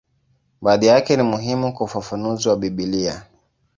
Baadhi 0.61 0.85
yake 0.85 1.17
ni 1.17 1.23
muhimu 1.23 1.73
kwa 1.73 1.85
ufafanuzi 1.85 2.49
wa 2.49 2.55
Biblia. 2.57 3.23